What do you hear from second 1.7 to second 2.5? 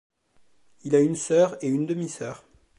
demie-sœur.